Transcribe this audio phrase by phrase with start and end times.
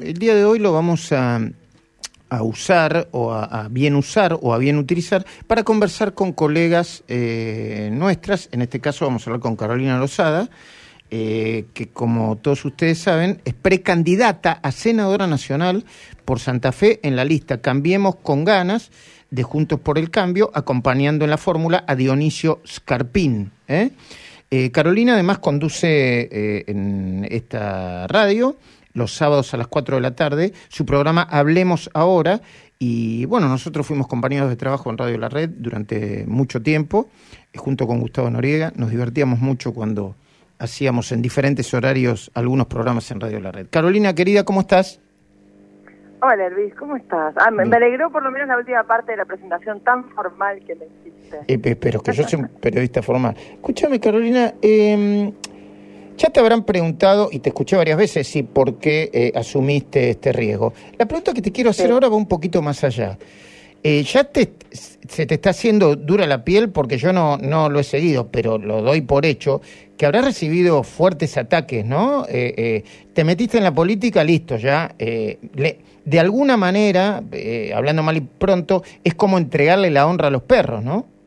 [0.00, 1.40] El día de hoy lo vamos a,
[2.40, 8.48] usar o a, bien usar o a bien utilizar para conversar con colegas eh, nuestras.
[8.52, 10.50] En este caso vamos a hablar con Carolina Lozada,
[11.10, 15.84] eh, que como todos ustedes saben es precandidata a senadora nacional
[16.24, 18.92] por Santa Fe en la lista Cambiemos con ganas
[19.32, 23.50] de Juntos por el Cambio, acompañando en la fórmula a Dionisio Scarpín.
[23.66, 23.90] ¿eh?
[24.70, 28.56] Carolina además conduce en esta radio
[28.98, 32.40] los sábados a las 4 de la tarde, su programa Hablemos Ahora.
[32.78, 37.08] Y bueno, nosotros fuimos compañeros de trabajo en Radio La Red durante mucho tiempo,
[37.52, 38.72] eh, junto con Gustavo Noriega.
[38.76, 40.14] Nos divertíamos mucho cuando
[40.58, 43.68] hacíamos en diferentes horarios algunos programas en Radio La Red.
[43.70, 45.00] Carolina, querida, ¿cómo estás?
[46.20, 47.32] Hola Luis, ¿cómo estás?
[47.36, 50.74] Ah, me, alegró por lo menos la última parte de la presentación tan formal que
[50.74, 51.40] me hiciste.
[51.46, 53.36] Eh, pero que yo soy un periodista formal.
[53.36, 55.32] Escúchame, Carolina, eh,
[56.18, 60.32] ya te habrán preguntado, y te escuché varias veces, si por qué eh, asumiste este
[60.32, 60.74] riesgo.
[60.98, 63.18] La pregunta que te quiero hacer ahora va un poquito más allá.
[63.84, 67.78] Eh, ya te, se te está haciendo dura la piel porque yo no, no lo
[67.78, 69.62] he seguido, pero lo doy por hecho,
[69.96, 72.26] que habrás recibido fuertes ataques, ¿no?
[72.28, 72.82] Eh,
[73.14, 74.94] te metiste en la política, listo, ya.
[74.98, 77.22] de alguna manera,
[77.74, 81.17] hablando mal y pronto, es como entregarle la honra a los perros, ¿no?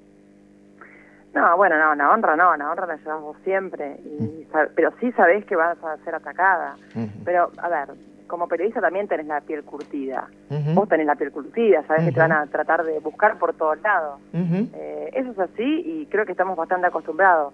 [1.33, 5.45] No, bueno, no, una honra no, una honra la llevamos siempre, y, pero sí sabés
[5.45, 6.75] que vas a ser atacada.
[7.23, 7.89] Pero, a ver,
[8.31, 10.27] como periodista también tenés la piel curtida.
[10.73, 13.79] Vos tenés la piel curtida, sabés que te van a tratar de buscar por todos
[13.81, 14.19] lados.
[14.33, 17.53] Eh, eso es así y creo que estamos bastante acostumbrados.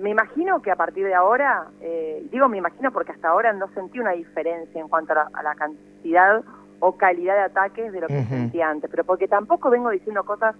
[0.00, 3.68] Me imagino que a partir de ahora, eh, digo me imagino porque hasta ahora no
[3.74, 6.42] sentí una diferencia en cuanto a la, cantidad
[6.80, 10.54] o calidad de ataques de lo que sentí antes, pero porque tampoco vengo diciendo cosas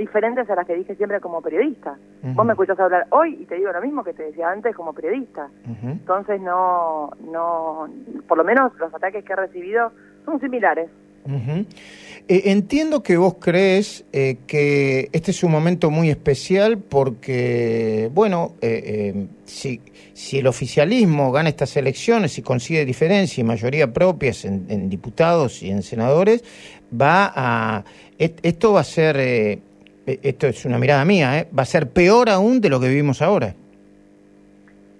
[0.00, 1.96] diferentes a las que dije siempre como periodista.
[2.22, 4.92] Vos me escuchás hablar hoy y te digo lo mismo que te decía antes como
[4.94, 5.48] periodista.
[5.82, 7.86] Entonces no, no,
[8.26, 9.92] por lo menos los ataques que he recibido
[10.24, 10.88] son similares.
[11.26, 18.54] Eh, entiendo que vos crees eh, que este es un momento muy especial porque, bueno,
[18.62, 19.82] eh, si,
[20.14, 25.62] si el oficialismo gana estas elecciones y consigue diferencia y mayoría propias en, en diputados
[25.62, 26.42] y en senadores,
[26.90, 27.84] va a
[28.18, 29.60] esto va a ser
[30.06, 31.48] esto es una mirada mía, ¿eh?
[31.56, 33.54] va a ser peor aún de lo que vivimos ahora.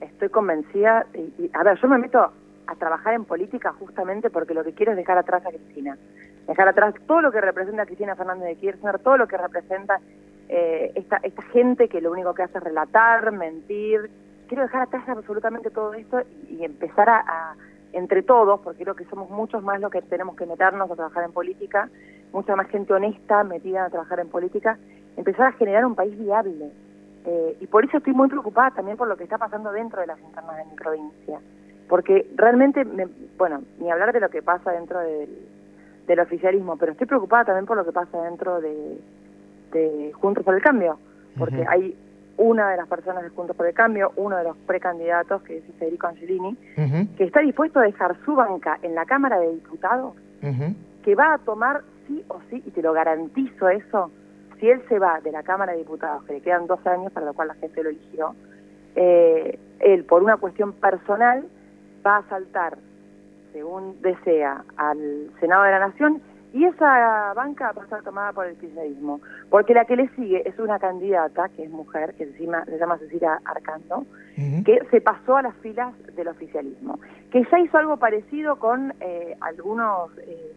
[0.01, 2.33] Estoy convencida, y, a ver, yo me meto
[2.67, 5.97] a trabajar en política justamente porque lo que quiero es dejar atrás a Cristina.
[6.47, 10.01] Dejar atrás todo lo que representa a Cristina Fernández de Kirchner, todo lo que representa
[10.49, 14.11] eh, esta, esta gente que lo único que hace es relatar, mentir.
[14.49, 17.55] Quiero dejar atrás absolutamente todo esto y, empezar a
[17.93, 21.25] entre todos, porque creo que somos muchos más los que tenemos que meternos a trabajar
[21.25, 21.89] en política,
[22.33, 24.79] mucha más gente honesta metida a trabajar en política,
[25.17, 26.71] empezar a generar un país viable.
[27.27, 30.07] Eh, y por eso estoy muy preocupada también por lo que está pasando dentro de
[30.07, 31.39] las internas de mi provincia.
[31.89, 32.87] Porque realmente,
[33.37, 35.29] bueno, ni hablar de lo que pasa dentro del,
[36.07, 39.01] del, oficialismo, pero estoy preocupada también por lo que pasa dentro de,
[39.73, 40.99] de Juntos por el Cambio.
[41.37, 41.97] Porque hay
[42.41, 45.65] una de las personas de Juntos por el Cambio, uno de los precandidatos, que es
[45.79, 46.57] Federico Angelini,
[47.19, 50.15] que está dispuesto a dejar su banca en la Cámara de Diputados,
[51.05, 54.11] que va a tomar sí o sí, y te lo garantizo eso,
[54.59, 57.27] si él se va de la Cámara de Diputados, que le quedan dos años, para
[57.27, 58.35] lo cual la gente lo eligió,
[58.95, 61.45] eh, él, por una cuestión personal,
[62.07, 62.79] va a saltar,
[63.53, 68.47] según desea, al Senado de la Nación y esa banca va a estar tomada por
[68.47, 72.45] el kirchnerismo, porque la que le sigue es una candidata, que es mujer, que se
[72.45, 74.05] llama, se llama Cecilia Arcando,
[74.65, 76.99] que se pasó a las filas del oficialismo,
[77.31, 80.53] que ya hizo algo parecido con eh, algunos eh,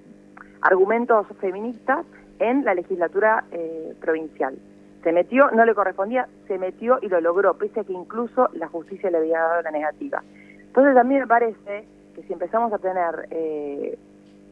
[0.62, 2.06] argumentos feministas
[2.40, 4.58] en la legislatura eh, provincial.
[5.04, 8.68] Se metió, no le correspondía, se metió y lo logró, pese a que incluso la
[8.68, 10.24] justicia le había dado la negativa.
[10.60, 13.98] Entonces a mí me parece que si empezamos a tener eh,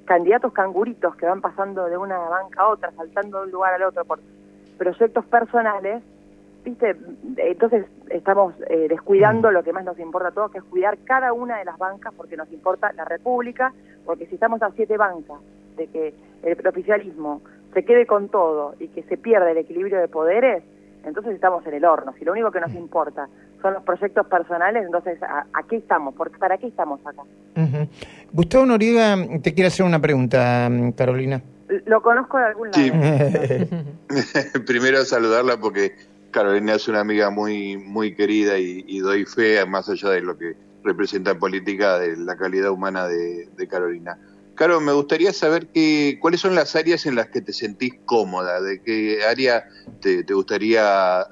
[0.06, 3.84] candidatos canguritos que van pasando de una banca a otra, saltando de un lugar al
[3.84, 4.20] otro por
[4.78, 6.04] proyectos personales,
[6.64, 6.96] viste,
[7.38, 9.54] entonces estamos eh, descuidando mm.
[9.54, 12.14] lo que más nos importa a todos, que es cuidar cada una de las bancas,
[12.16, 13.74] porque nos importa la República,
[14.06, 15.40] porque si estamos a siete bancas
[15.78, 17.42] de que el oficialismo
[17.74, 20.64] se quede con todo y que se pierda el equilibrio de poderes,
[21.06, 22.14] entonces estamos en el horno.
[22.18, 23.28] Si lo único que nos importa
[23.62, 26.16] son los proyectos personales, entonces ¿a, qué estamos?
[26.40, 27.24] ¿Para qué estamos acá?
[28.32, 31.42] Gustavo Noriega te quiere hacer una pregunta, Carolina.
[31.86, 32.84] Lo conozco de algún lado.
[32.84, 34.60] Sí.
[34.68, 35.96] Primero saludarla porque
[36.32, 40.56] Carolina es una amiga muy muy querida y, doy fe, más allá de lo que
[40.84, 44.18] representa en política, de la calidad humana de Carolina.
[44.62, 48.62] Caro, me gustaría saber que, cuáles son las áreas en las que te sentís cómoda,
[48.62, 49.64] de qué área
[50.02, 51.26] te, gustaría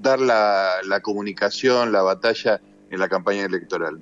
[0.00, 4.00] dar la, comunicación, la batalla en la campaña electoral.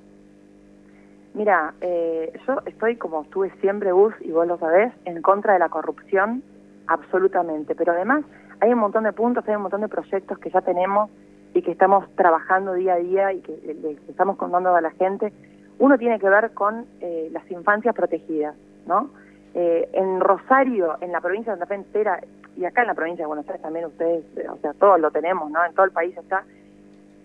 [1.33, 5.59] Mira, eh, yo estoy, como estuve siempre, Gus, y vos lo sabés, en contra de
[5.59, 6.41] la corrupción,
[6.87, 7.75] absolutamente.
[7.75, 8.23] Pero además
[8.61, 11.09] hay un montón de puntos, hay un montón de proyectos que ya tenemos
[11.53, 13.51] y que estamos trabajando día a día y que
[13.83, 15.33] le, estamos contando a la gente.
[15.79, 18.55] Uno tiene que ver con eh, las infancias protegidas,
[18.89, 19.09] ¿no?
[19.53, 22.19] Eh, en Rosario, en la provincia de Santa Fe entera,
[22.57, 25.49] y acá en la provincia de Buenos Aires también ustedes, o sea, todos lo tenemos,
[25.49, 25.63] ¿no?
[25.63, 26.43] En todo el país está.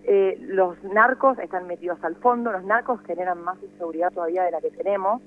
[0.05, 4.61] Eh, los narcos están metidos al fondo, los narcos generan más inseguridad todavía de la
[4.61, 5.21] que tenemos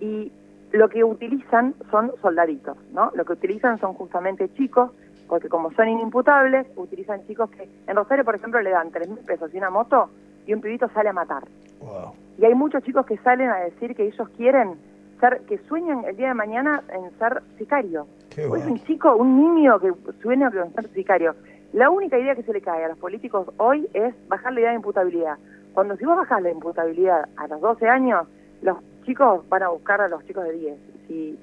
[0.00, 0.32] y
[0.72, 3.10] lo que utilizan son soldaditos, ¿no?
[3.14, 4.90] Lo que utilizan son justamente chicos,
[5.28, 9.24] porque como son inimputables, utilizan chicos que en Rosario, por ejemplo, le dan tres mil
[9.24, 10.10] pesos y una moto
[10.46, 11.44] y un pibito sale a matar.
[12.38, 14.76] Y hay muchos chicos que salen a decir que ellos quieren
[15.20, 18.06] ser, que sueñan el día de mañana en ser sicario.
[18.30, 19.92] Es un chico, un niño que
[20.22, 21.34] sueña en ser sicario.
[21.72, 24.70] La única idea que se le cae a los políticos hoy es bajar la idea
[24.70, 25.36] de imputabilidad.
[25.74, 28.26] Cuando si vos bajas la imputabilidad a los 12 años,
[28.62, 30.78] los chicos van a buscar a los chicos de 10.
[31.06, 31.38] Si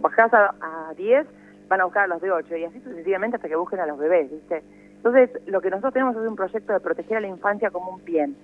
[0.00, 1.26] bajás a, 10,
[1.68, 3.98] van a buscar a los de 8 y así sucesivamente hasta que busquen a los
[3.98, 4.62] bebés, ¿viste?
[4.96, 8.04] Entonces, lo que nosotros tenemos es un proyecto de proteger a la infancia como un
[8.04, 8.36] bien.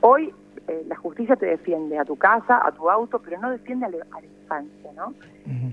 [0.00, 0.32] Hoy
[0.68, 3.88] eh, la justicia te defiende a tu casa, a tu auto, pero no defiende a
[3.88, 5.14] la, infancia, ¿no?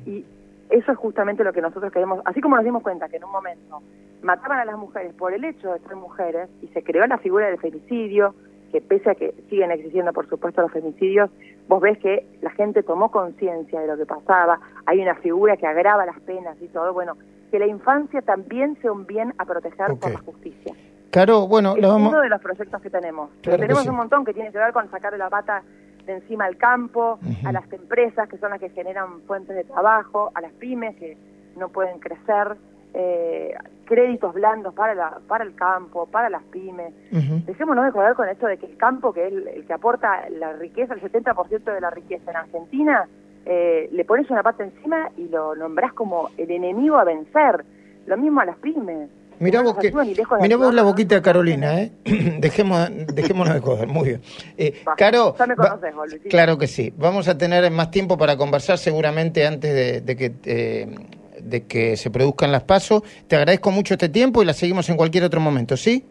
[0.06, 0.26] Y
[0.70, 3.32] eso es justamente lo que nosotros queremos, así como nos dimos cuenta que en un
[3.32, 3.82] momento
[4.22, 7.48] mataban a las mujeres por el hecho de ser mujeres y se creó la figura
[7.48, 8.36] del femicidio,
[8.72, 11.30] que pese a que siguen existiendo, por supuesto, los femicidios,
[11.68, 15.68] vos ves que la gente tomó conciencia de lo que pasaba, hay una figura que
[15.68, 17.16] agrava las penas y todo, bueno,
[17.50, 20.74] que la infancia también sea un bien a proteger por la justicia.
[21.12, 23.30] Claro, bueno, es uno de los proyectos que tenemos.
[23.42, 25.64] tenemos un montón que tiene que ver con sacar la pata
[26.06, 30.32] de encima al campo, a las empresas que son las que generan fuentes de trabajo,
[30.34, 31.18] a las pymes que
[31.58, 32.58] no pueden crecer,
[32.94, 33.54] eh,
[33.86, 36.94] créditos blandos para, la, para el campo, para las pymes.
[37.46, 40.54] Dejémonos de joder con esto de que el campo, que es el, que aporta la
[40.54, 43.08] riqueza, el 70% de la riqueza en Argentina,
[43.46, 47.66] eh, le pones una pata encima y lo nombrás como el enemigo a vencer.
[48.06, 49.10] Lo mismo a las pymes.
[49.40, 49.92] Mirá vos, que,
[50.42, 51.92] mirá vos la boquita de Carolina, ¿eh?
[52.40, 54.22] Dejemos, dejémonos de joder, muy bien.
[54.58, 55.94] Eh, Caro, ya me conoces,
[56.30, 56.94] claro que sí.
[56.98, 60.96] Vamos a tener más tiempo para conversar seguramente antes de, que eh,
[61.40, 63.04] de que se produzcan las pasos.
[63.28, 66.06] Te agradezco mucho este tiempo y la seguimos en cualquier otro momento, ¿sí?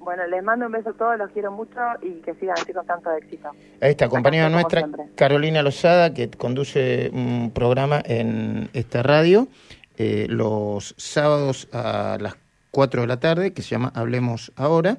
[0.00, 2.86] Bueno, les mando un beso a todos, los quiero mucho y que sigan así con
[2.86, 3.50] tanto éxito.
[3.80, 9.48] Ahí está, compañera nuestra, Carolina Lozada, que conduce un programa en esta radio
[9.96, 12.36] eh, los sábados a las
[12.76, 14.98] 4 de la tarde, que se llama Hablemos Ahora.